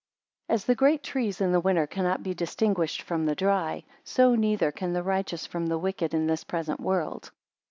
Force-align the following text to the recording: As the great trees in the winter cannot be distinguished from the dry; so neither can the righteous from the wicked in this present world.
As 0.49 0.65
the 0.65 0.73
great 0.73 1.03
trees 1.03 1.39
in 1.41 1.51
the 1.51 1.59
winter 1.59 1.85
cannot 1.85 2.23
be 2.23 2.33
distinguished 2.33 3.03
from 3.03 3.27
the 3.27 3.35
dry; 3.35 3.83
so 4.03 4.33
neither 4.33 4.71
can 4.71 4.93
the 4.93 5.03
righteous 5.03 5.45
from 5.45 5.67
the 5.67 5.77
wicked 5.77 6.15
in 6.15 6.25
this 6.25 6.43
present 6.43 6.79
world. 6.79 7.29